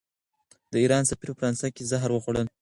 [0.71, 2.47] د ایران سفیر په فرانسه کې زهر وخوړل.